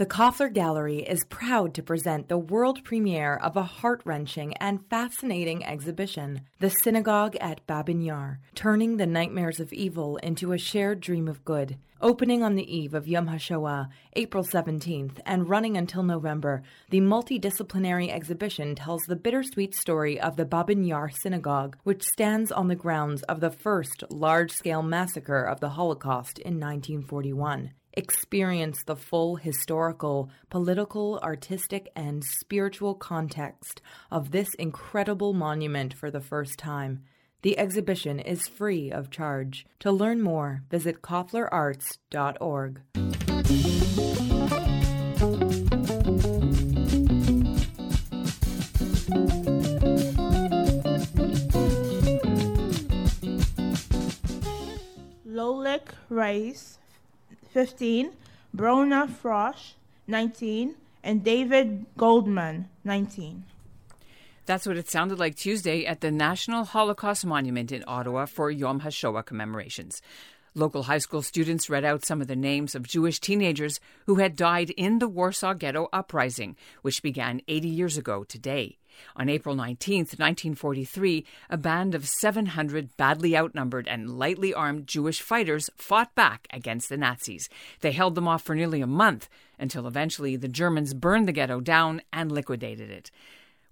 [0.00, 4.82] The Koffler Gallery is proud to present the world premiere of a heart wrenching and
[4.88, 11.00] fascinating exhibition, The Synagogue at Babyn Yar Turning the Nightmares of Evil into a Shared
[11.00, 11.76] Dream of Good.
[12.00, 18.08] Opening on the eve of Yom HaShoah, April 17th, and running until November, the multidisciplinary
[18.08, 23.22] exhibition tells the bittersweet story of the Babyn Yar Synagogue, which stands on the grounds
[23.24, 30.30] of the first large scale massacre of the Holocaust in 1941 experience the full historical,
[30.48, 37.02] political, artistic, and spiritual context of this incredible monument for the first time.
[37.42, 39.64] The exhibition is free of charge.
[39.80, 42.80] To learn more, visit kofflerarts.org.
[55.26, 56.79] Lolik Rice
[57.52, 58.12] 15,
[58.56, 59.72] Brona Frosch,
[60.06, 63.44] 19, and David Goldman, 19.
[64.46, 68.80] That's what it sounded like Tuesday at the National Holocaust Monument in Ottawa for Yom
[68.80, 70.02] HaShoah commemorations.
[70.54, 74.34] Local high school students read out some of the names of Jewish teenagers who had
[74.34, 78.79] died in the Warsaw Ghetto Uprising, which began 80 years ago today.
[79.16, 85.70] On April 19, 1943, a band of 700 badly outnumbered and lightly armed Jewish fighters
[85.76, 87.48] fought back against the Nazis.
[87.80, 91.60] They held them off for nearly a month until eventually the Germans burned the ghetto
[91.60, 93.10] down and liquidated it.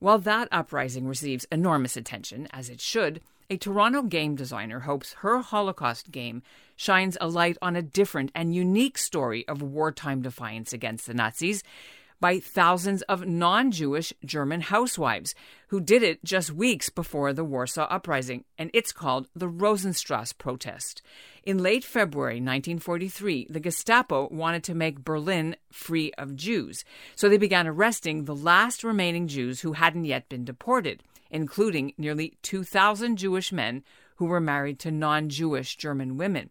[0.01, 5.41] While that uprising receives enormous attention, as it should, a Toronto game designer hopes her
[5.41, 6.43] Holocaust game
[6.77, 11.63] shines a light on a different and unique story of wartime defiance against the Nazis
[12.21, 15.35] by thousands of non Jewish German housewives
[15.69, 21.03] who did it just weeks before the Warsaw Uprising, and it's called the Rosenstrasse Protest.
[21.45, 27.39] In late February 1943, the Gestapo wanted to make Berlin free of Jews, so they
[27.39, 33.53] began arresting the last remaining Jews who hadn't yet been deported including nearly 2,000 Jewish
[33.53, 33.83] men
[34.17, 36.51] who were married to non Jewish German women.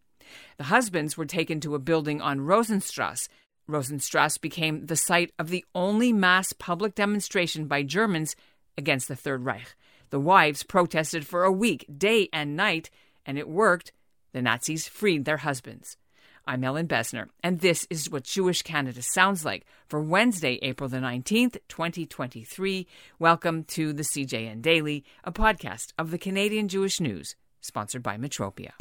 [0.58, 3.30] The husbands were taken to a building on Rosenstrasse.
[3.68, 8.36] Rosenstrasse became the site of the only mass public demonstration by Germans
[8.78, 9.76] against the Third Reich.
[10.10, 12.90] The wives protested for a week, day and night,
[13.26, 13.92] and it worked.
[14.32, 15.98] The Nazis freed their husbands.
[16.46, 21.00] I'm Ellin Bessner, and this is what Jewish Canada sounds like for Wednesday, April the
[21.00, 22.88] 19th, 2023.
[23.20, 28.72] Welcome to the CJN Daily, a podcast of the Canadian Jewish News, sponsored by Metropia.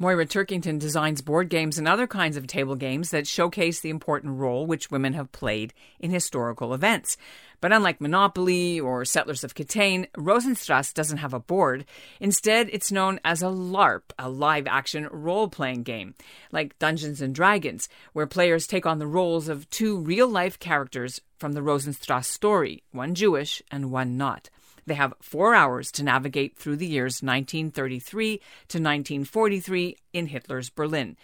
[0.00, 4.38] Moyra Turkington designs board games and other kinds of table games that showcase the important
[4.38, 7.18] role which women have played in historical events.
[7.60, 11.84] But unlike Monopoly or Settlers of Catan, Rosenstrasse doesn't have a board.
[12.18, 16.14] Instead, it's known as a LARP, a live action role playing game,
[16.50, 21.20] like Dungeons and Dragons, where players take on the roles of two real life characters
[21.38, 24.48] from the Rosenstrasse story, one Jewish and one not.
[24.86, 31.16] They have four hours to navigate through the years 1933 to 1943 in Hitler's Berlin.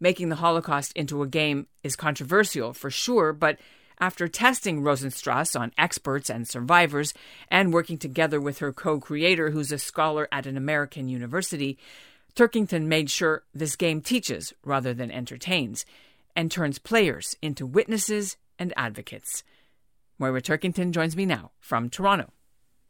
[0.00, 3.58] Making the Holocaust into a game is controversial for sure, but
[4.00, 7.12] after testing Rosenstrasse on experts and survivors
[7.50, 11.78] and working together with her co creator, who's a scholar at an American university,
[12.36, 15.84] Turkington made sure this game teaches rather than entertains
[16.36, 19.42] and turns players into witnesses and advocates.
[20.20, 22.30] Moyra Turkington joins me now from Toronto.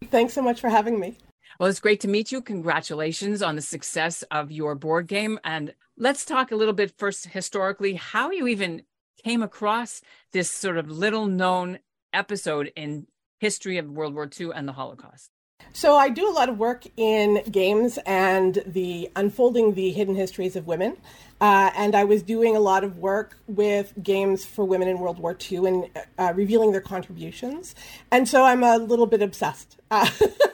[0.06, 1.18] Thanks so much for having me.
[1.58, 2.40] Well, it's great to meet you.
[2.40, 5.38] Congratulations on the success of your board game.
[5.44, 8.82] And let's talk a little bit first historically how you even
[9.24, 10.00] came across
[10.32, 11.80] this sort of little known
[12.12, 13.06] episode in
[13.40, 15.30] history of World War II and the Holocaust?
[15.78, 20.56] So I do a lot of work in games and the unfolding the hidden histories
[20.56, 20.96] of women.
[21.40, 25.20] Uh, and I was doing a lot of work with games for women in World
[25.20, 27.76] War II and uh, revealing their contributions.
[28.10, 29.76] And so I'm a little bit obsessed.
[29.88, 30.10] Uh,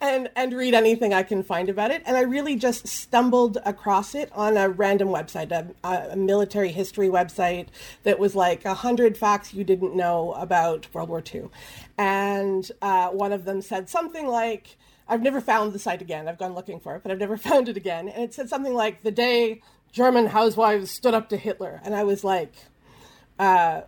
[0.00, 2.02] and and read anything I can find about it.
[2.06, 7.08] And I really just stumbled across it on a random website, a, a military history
[7.08, 7.68] website
[8.04, 11.48] that was like a hundred facts you didn't know about World War II.
[11.96, 14.76] And uh, one of them said something like.
[15.10, 16.28] I've never found the site again.
[16.28, 18.10] I've gone looking for it, but I've never found it again.
[18.10, 21.80] And it said something like the day German housewives stood up to Hitler.
[21.82, 22.52] And I was like,
[23.38, 23.82] uh,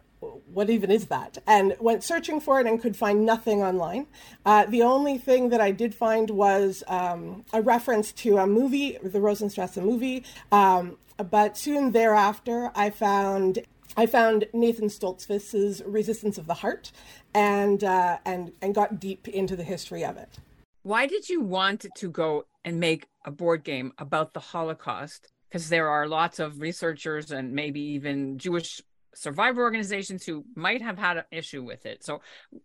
[0.52, 1.38] what even is that?
[1.46, 4.06] And went searching for it and could find nothing online.
[4.44, 8.98] Uh, the only thing that I did find was um, a reference to a movie,
[9.02, 10.24] the Rosenstrasse movie.
[10.52, 10.98] Um,
[11.30, 13.60] but soon thereafter, I found
[13.96, 16.92] I found Nathan Stoltzfus's Resistance of the Heart,
[17.34, 20.38] and uh, and and got deep into the history of it.
[20.82, 25.68] Why did you want to go and make a board game about the Holocaust because
[25.68, 28.80] there are lots of researchers and maybe even Jewish
[29.14, 32.04] survivor organizations who might have had an issue with it.
[32.04, 32.20] So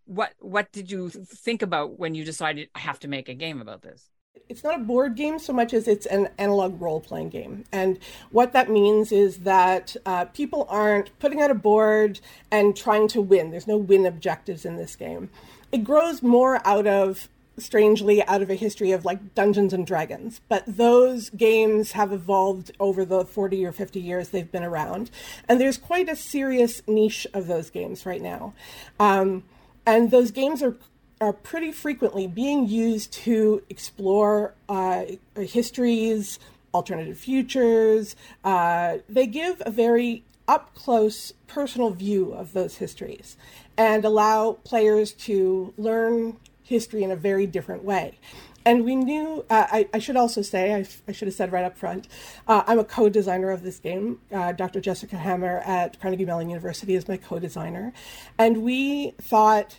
[0.06, 3.62] what what did you think about when you decided I have to make a game
[3.62, 4.10] about this?
[4.48, 7.64] It's not a board game so much as it's an analog role playing game.
[7.72, 7.98] And
[8.32, 12.20] what that means is that uh, people aren't putting out a board
[12.52, 13.50] and trying to win.
[13.50, 15.30] There's no win objectives in this game.
[15.72, 20.42] It grows more out of strangely out of a history of like Dungeons and Dragons,
[20.48, 25.10] but those games have evolved over the 40 or 50 years they've been around.
[25.48, 28.54] And there's quite a serious niche of those games right now.
[29.00, 29.44] Um,
[29.86, 30.76] and those games are
[31.22, 35.06] are pretty frequently being used to explore uh,
[35.38, 36.40] histories,
[36.74, 38.18] alternative futures.
[38.44, 43.38] Uh, they give a very up close personal view of those histories
[43.78, 48.18] and allow players to learn history in a very different way.
[48.66, 51.64] And we knew, uh, I, I, should also say, I, I, should have said right
[51.64, 52.08] up front,
[52.48, 54.20] uh, I'm a co designer of this game.
[54.34, 54.82] Uh, Dr.
[54.82, 57.94] Jessica Hammer at Carnegie Mellon University is my co designer.
[58.40, 59.78] And we thought,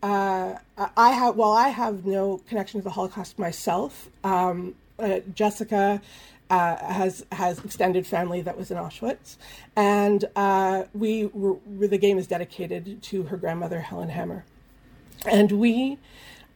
[0.00, 0.54] uh,
[0.96, 4.08] I have, well, I have no connection to the Holocaust myself.
[4.22, 6.00] Um, uh, Jessica
[6.50, 9.36] uh, has has extended family that was in Auschwitz,
[9.76, 10.24] and
[10.94, 14.44] we were, the game is dedicated to her grandmother Helen Hammer
[15.26, 15.98] and we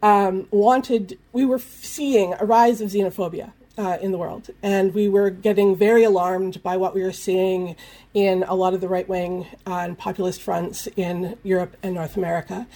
[0.03, 5.09] um, wanted, we were seeing a rise of xenophobia uh, in the world, and we
[5.09, 7.75] were getting very alarmed by what we were seeing
[8.13, 12.17] in a lot of the right wing uh, and populist fronts in Europe and North
[12.17, 12.67] America,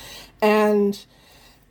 [0.42, 1.04] and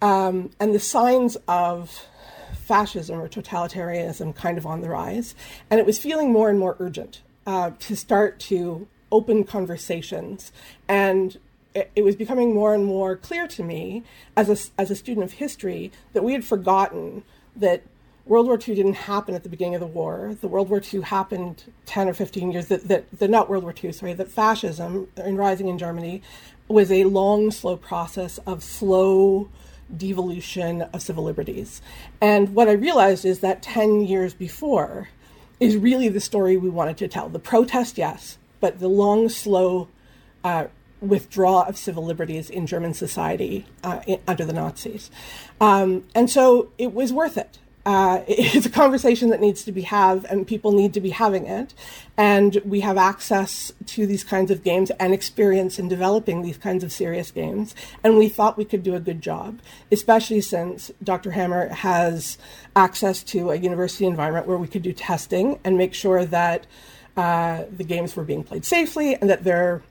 [0.02, 2.06] um, and the signs of
[2.54, 5.36] fascism or totalitarianism kind of on the rise,
[5.70, 10.52] and it was feeling more and more urgent uh, to start to open conversations
[10.88, 11.38] and
[11.96, 14.04] it, was becoming more and more clear to me
[14.36, 17.24] as a, as a student of history that we had forgotten
[17.56, 17.84] that
[18.26, 20.36] World War II didn't happen at the beginning of the war.
[20.42, 23.74] The World War II happened 10 or 15 years, that, that, that not World War
[23.82, 26.22] II, sorry, that fascism in rising in Germany
[26.68, 29.50] was a long, slow process of slow
[29.96, 31.82] devolution of civil liberties.
[32.20, 35.10] And what I realized is that 10 years before
[35.60, 37.30] is really the story we wanted to tell.
[37.30, 39.88] The protest, yes, but the long, slow
[40.44, 40.68] uh,
[41.02, 45.12] withdraw of civil liberties in German society uh, in, under the Nazis.
[45.62, 47.60] Um, and so it was worth it.
[47.88, 51.46] Uh, it's a conversation that needs to be had, and people need to be having
[51.46, 51.74] it.
[52.18, 56.84] And we have access to these kinds of games and experience in developing these kinds
[56.84, 57.74] of serious games.
[58.04, 59.60] And we thought we could do a good job,
[59.90, 61.32] especially since Dr.
[61.32, 62.38] Hammer has
[62.76, 66.68] access to a university environment where we could do testing and make sure that
[67.16, 69.82] uh, the games were being played safely and that they're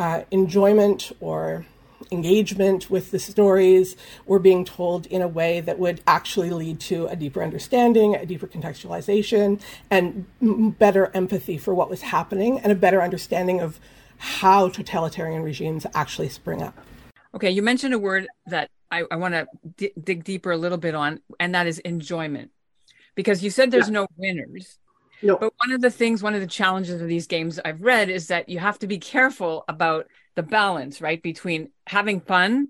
[0.00, 1.66] uh, enjoyment or
[2.10, 7.06] engagement with the stories were being told in a way that would actually lead to
[7.08, 9.60] a deeper understanding, a deeper contextualization,
[9.90, 13.78] and m- better empathy for what was happening, and a better understanding of
[14.16, 16.76] how totalitarian regimes actually spring up.
[17.34, 19.46] Okay, you mentioned a word that I, I want to
[19.76, 22.50] d- dig deeper a little bit on, and that is enjoyment.
[23.14, 24.00] Because you said there's yeah.
[24.00, 24.78] no winners.
[25.22, 25.36] No.
[25.36, 28.28] But one of the things, one of the challenges of these games I've read is
[28.28, 32.68] that you have to be careful about the balance, right, between having fun,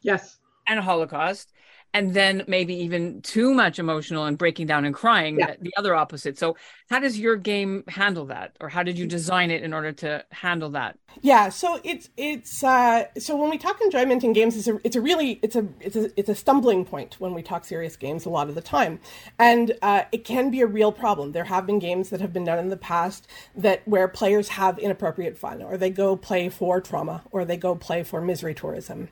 [0.00, 1.52] yes, and Holocaust,
[1.92, 5.54] and then maybe even too much emotional and breaking down and crying yeah.
[5.60, 6.38] the other opposite.
[6.38, 6.56] So
[6.88, 8.56] how does your game handle that?
[8.60, 10.98] Or how did you design it in order to handle that?
[11.22, 14.94] Yeah so it's it's uh so when we talk enjoyment in games it's a it's
[14.94, 18.24] a really it's a it's a it's a stumbling point when we talk serious games
[18.24, 19.00] a lot of the time.
[19.38, 21.32] And uh, it can be a real problem.
[21.32, 23.26] There have been games that have been done in the past
[23.56, 27.74] that where players have inappropriate fun or they go play for trauma or they go
[27.74, 29.08] play for misery tourism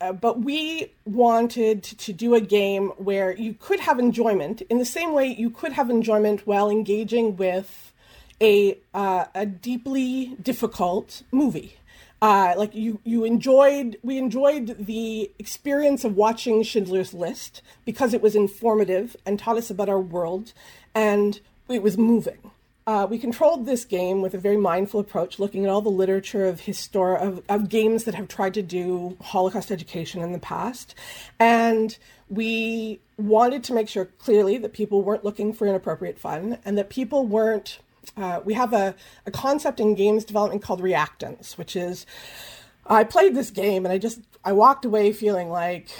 [0.00, 4.84] uh, but we wanted to do a game where you could have enjoyment in the
[4.84, 7.92] same way you could have enjoyment while engaging with
[8.40, 11.76] a uh, a deeply difficult movie.
[12.20, 18.20] Uh, like you, you enjoyed, we enjoyed the experience of watching Schindler's List because it
[18.20, 20.52] was informative and taught us about our world,
[20.96, 22.50] and it was moving.
[22.88, 26.46] Uh, we controlled this game with a very mindful approach, looking at all the literature
[26.46, 30.94] of histor- of, of games that have tried to do Holocaust education in the past,
[31.38, 31.98] and
[32.30, 36.88] we wanted to make sure clearly that people weren't looking for inappropriate fun and that
[36.88, 37.78] people weren't.
[38.16, 38.94] Uh, we have a,
[39.26, 42.06] a concept in games development called reactance, which is
[42.86, 45.90] I played this game and I just I walked away feeling like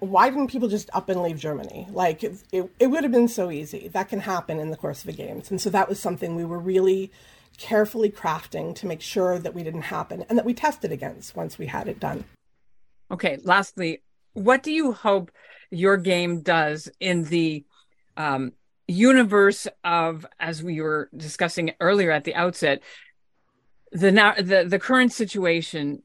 [0.00, 1.86] why didn't people just up and leave Germany?
[1.90, 3.88] Like it, it, it would have been so easy.
[3.88, 5.50] That can happen in the course of the games.
[5.50, 7.10] And so that was something we were really
[7.58, 11.58] carefully crafting to make sure that we didn't happen and that we tested against once
[11.58, 12.24] we had it done.
[13.10, 13.38] Okay.
[13.42, 15.30] Lastly, what do you hope
[15.70, 17.64] your game does in the
[18.16, 18.52] um,
[18.88, 22.82] universe of, as we were discussing earlier at the outset,
[23.92, 26.02] the now the the current situation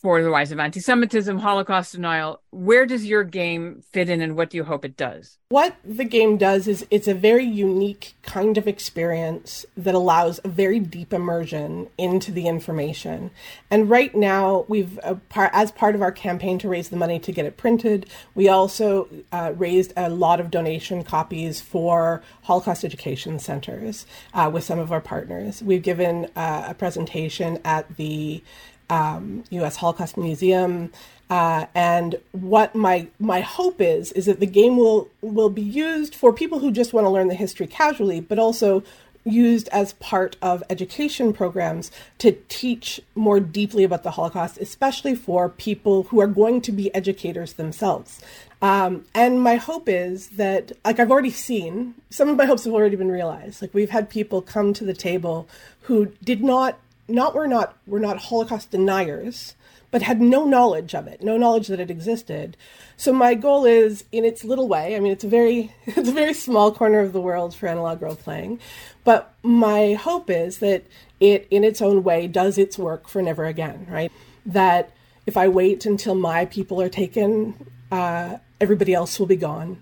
[0.00, 2.40] for the rise of anti Semitism, Holocaust denial.
[2.50, 5.38] Where does your game fit in and what do you hope it does?
[5.48, 10.48] What the game does is it's a very unique kind of experience that allows a
[10.48, 13.30] very deep immersion into the information.
[13.70, 17.32] And right now, we've, uh, as part of our campaign to raise the money to
[17.32, 23.38] get it printed, we also uh, raised a lot of donation copies for Holocaust education
[23.38, 25.62] centers uh, with some of our partners.
[25.62, 28.42] We've given uh, a presentation at the
[28.90, 29.76] um, U.S.
[29.76, 30.92] Holocaust Museum.
[31.28, 36.14] Uh, and what my my hope is is that the game will will be used
[36.14, 38.84] for people who just want to learn the history casually, but also
[39.26, 45.48] used as part of education programs to teach more deeply about the Holocaust, especially for
[45.48, 48.20] people who are going to be educators themselves.
[48.62, 52.72] Um, and my hope is that, like I've already seen, some of my hopes have
[52.72, 53.60] already been realized.
[53.60, 55.48] Like we've had people come to the table
[55.82, 56.78] who did not
[57.08, 59.54] not we're not we're not Holocaust deniers,
[59.90, 62.56] but had no knowledge of it, no knowledge that it existed.
[62.96, 66.12] So my goal is, in its little way, I mean, it's a very it's a
[66.12, 68.60] very small corner of the world for analog role playing,
[69.04, 70.84] but my hope is that
[71.20, 73.86] it, in its own way, does its work for never again.
[73.88, 74.12] Right?
[74.44, 74.90] That
[75.26, 77.54] if I wait until my people are taken,
[77.90, 79.80] uh, everybody else will be gone,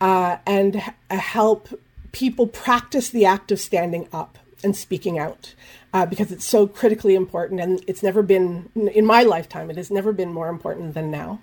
[0.00, 1.68] uh, and h- help
[2.12, 5.54] people practice the act of standing up and speaking out
[5.92, 9.90] uh, because it's so critically important and it's never been in my lifetime it has
[9.90, 11.40] never been more important than now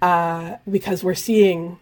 [0.00, 1.78] uh, because we're seeing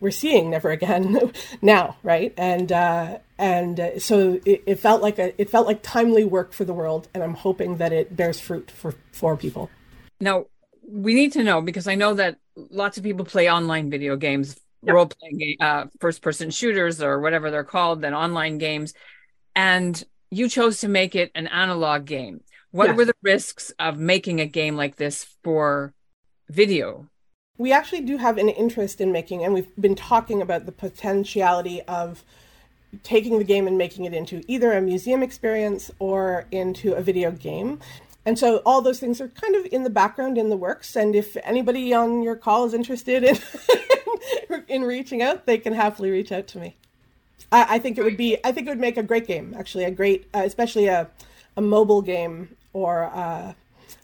[0.00, 5.18] we're seeing never again now right and uh, and uh, so it, it, felt like
[5.18, 8.40] a it felt like timely work for the world and i'm hoping that it bears
[8.40, 9.70] fruit for for people
[10.20, 10.44] now
[10.86, 12.36] we need to know because i know that
[12.70, 14.94] lots of people play online video games yep.
[14.94, 18.92] role playing uh, first person shooters or whatever they're called then online games
[19.54, 22.40] and you chose to make it an analog game.
[22.70, 22.96] What yes.
[22.96, 25.92] were the risks of making a game like this for
[26.48, 27.08] video?
[27.58, 31.82] We actually do have an interest in making, and we've been talking about the potentiality
[31.82, 32.24] of
[33.02, 37.30] taking the game and making it into either a museum experience or into a video
[37.30, 37.78] game.
[38.24, 40.96] And so all those things are kind of in the background in the works.
[40.96, 43.38] And if anybody on your call is interested in
[44.68, 46.76] in reaching out, they can happily reach out to me.
[47.52, 48.38] I, I, think it would be.
[48.42, 49.54] I think it would make a great game.
[49.56, 51.08] Actually, a great, uh, especially a
[51.56, 53.52] a mobile game or uh,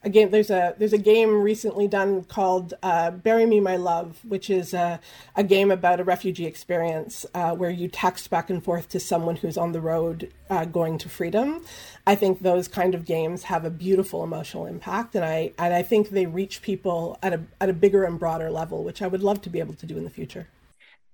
[0.02, 0.30] a game.
[0.30, 4.74] There's a there's a game recently done called uh, "Bury Me, My Love," which is
[4.74, 5.00] a,
[5.36, 9.36] a game about a refugee experience uh, where you text back and forth to someone
[9.36, 11.64] who's on the road uh, going to freedom.
[12.06, 15.82] I think those kind of games have a beautiful emotional impact, and I and I
[15.82, 19.22] think they reach people at a at a bigger and broader level, which I would
[19.22, 20.48] love to be able to do in the future.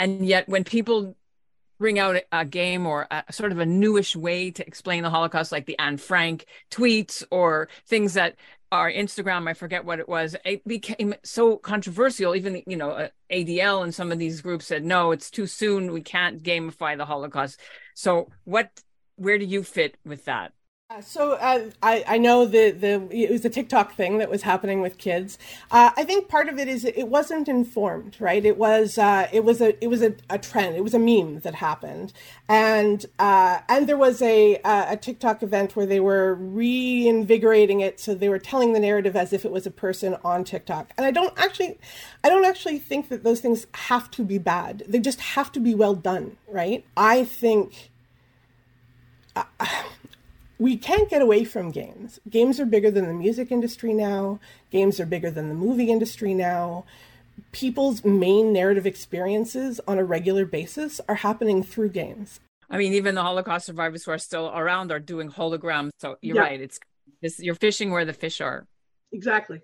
[0.01, 1.15] And yet, when people
[1.85, 5.53] bring out a game or a, sort of a newish way to explain the Holocaust,
[5.53, 8.37] like the Anne Frank tweets or things that
[8.73, 9.47] are Instagram.
[9.47, 10.35] I forget what it was.
[10.47, 12.35] It became so controversial.
[12.35, 15.93] Even you know, uh, ADL and some of these groups said no, it's too soon.
[15.93, 17.61] We can't gamify the Holocaust.
[17.93, 18.71] So, what?
[19.17, 20.55] Where do you fit with that?
[20.95, 24.43] Uh, so uh, I, I know the, the it was a TikTok thing that was
[24.43, 25.39] happening with kids.
[25.71, 28.45] Uh, I think part of it is it wasn't informed, right?
[28.45, 30.77] It was uh, it was a it was a, a, trend.
[30.77, 32.13] It was a meme that happened,
[32.49, 37.99] and uh, and there was a a TikTok event where they were reinvigorating it.
[37.99, 40.93] So they were telling the narrative as if it was a person on TikTok.
[40.97, 41.77] And I don't actually
[42.23, 44.85] I don't actually think that those things have to be bad.
[44.87, 46.85] They just have to be well done, right?
[46.97, 47.91] I think
[50.59, 52.21] we can't get away from games.
[52.29, 54.39] Games are bigger than the music industry now.
[54.71, 56.85] Games are bigger than the movie industry now.
[57.53, 62.41] People's main narrative experiences on a regular basis are happening through games.
[62.71, 65.91] I mean, even the Holocaust survivors who are still around are doing holograms.
[65.99, 66.43] So you're yeah.
[66.43, 66.61] right.
[66.61, 66.79] It's,
[67.21, 68.67] it's you're fishing where the fish are.
[69.13, 69.61] Exactly.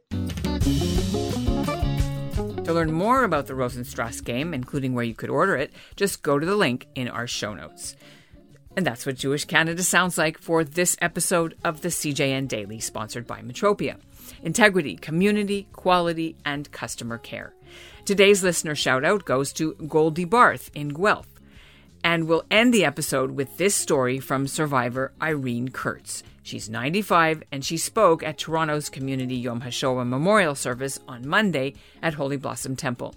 [2.64, 6.38] To learn more about the Rosenstrasse game, including where you could order it, just go
[6.38, 7.96] to the link in our show notes.
[8.80, 13.26] And that's what Jewish Canada sounds like for this episode of the CJN Daily, sponsored
[13.26, 13.96] by Metropia.
[14.42, 17.52] Integrity, community, quality, and customer care.
[18.06, 21.28] Today's listener shout out goes to Goldie Barth in Guelph.
[22.02, 26.22] And we'll end the episode with this story from survivor Irene Kurtz.
[26.42, 32.14] She's 95 and she spoke at Toronto's Community Yom HaShoah memorial service on Monday at
[32.14, 33.14] Holy Blossom Temple.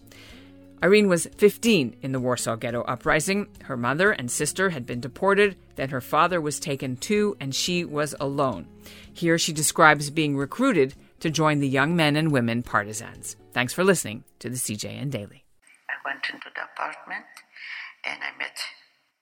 [0.83, 3.47] Irene was 15 in the Warsaw Ghetto Uprising.
[3.63, 7.85] Her mother and sister had been deported, then her father was taken too, and she
[7.85, 8.67] was alone.
[9.13, 13.37] Here she describes being recruited to join the young men and women partisans.
[13.53, 15.45] Thanks for listening to the CJN Daily.
[15.87, 17.27] I went into the apartment
[18.03, 18.57] and I met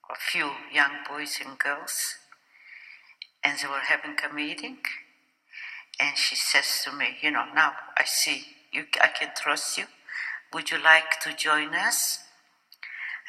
[0.10, 2.16] a few young boys and girls,
[3.44, 4.80] and they were having a meeting.
[6.00, 9.86] And she says to me, You know, now I see you, I can trust you.
[10.54, 12.20] Would you like to join us?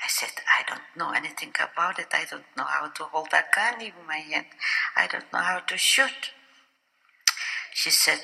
[0.02, 2.09] I said, I don't know anything about it.
[2.12, 4.47] I don't know how to hold a gun in my hand.
[4.97, 6.33] I don't know how to shoot.
[7.73, 8.21] She said,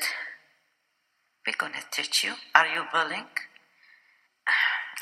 [1.47, 2.35] We're going to teach you.
[2.55, 3.27] Are you willing?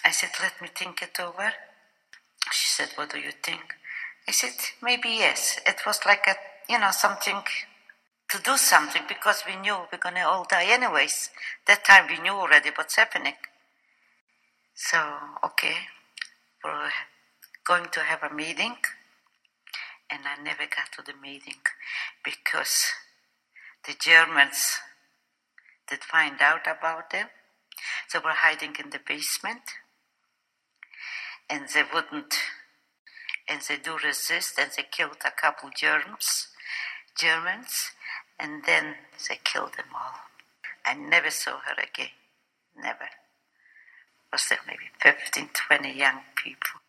[0.04, 1.52] I said, Let me think it over.
[2.52, 3.74] She said, What do you think?
[4.28, 5.58] I said, Maybe yes.
[5.66, 6.34] It was like a,
[6.70, 7.42] you know, something
[8.28, 11.30] to do something because we knew we're going to all die anyways.
[11.66, 13.34] That time we knew already what's happening.
[14.78, 14.98] So,
[15.42, 15.88] okay,
[16.62, 16.90] we're
[17.66, 18.76] going to have a meeting.
[20.10, 21.62] And I never got to the meeting
[22.22, 22.84] because
[23.86, 24.80] the Germans
[25.88, 27.28] did find out about them.
[28.08, 29.62] So They were hiding in the basement
[31.48, 32.34] and they wouldn't,
[33.48, 36.48] and they do resist and they killed a couple Germans,
[37.18, 37.92] Germans,
[38.38, 40.20] and then they killed them all.
[40.84, 42.12] I never saw her again,
[42.76, 43.08] never.
[44.36, 46.85] Was there maybe 15, 20 young people.